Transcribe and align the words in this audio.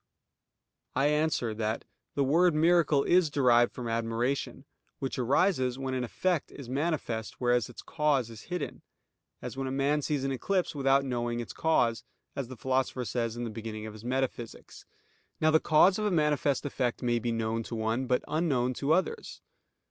I 0.95 1.09
answer 1.09 1.53
that, 1.53 1.85
The 2.15 2.23
word 2.23 2.55
miracle 2.55 3.03
is 3.03 3.29
derived 3.29 3.71
from 3.71 3.87
admiration, 3.87 4.65
which 4.97 5.19
arises 5.19 5.77
when 5.77 5.93
an 5.93 6.03
effect 6.03 6.49
is 6.51 6.67
manifest, 6.67 7.35
whereas 7.39 7.69
its 7.69 7.83
cause 7.83 8.31
is 8.31 8.45
hidden; 8.49 8.81
as 9.43 9.55
when 9.57 9.67
a 9.67 9.71
man 9.71 10.01
sees 10.01 10.23
an 10.23 10.31
eclipse 10.31 10.73
without 10.73 11.05
knowing 11.05 11.39
its 11.39 11.53
cause, 11.53 12.03
as 12.35 12.47
the 12.47 12.57
Philosopher 12.57 13.05
says 13.05 13.37
in 13.37 13.43
the 13.43 13.51
beginning 13.51 13.85
of 13.85 13.93
his 13.93 14.03
Metaphysics. 14.03 14.87
Now 15.39 15.51
the 15.51 15.59
cause 15.59 15.99
of 15.99 16.05
a 16.05 16.09
manifest 16.09 16.65
effect 16.65 17.03
may 17.03 17.19
be 17.19 17.31
known 17.31 17.61
to 17.61 17.75
one, 17.75 18.07
but 18.07 18.23
unknown 18.27 18.73
to 18.73 18.93
others. 18.93 19.43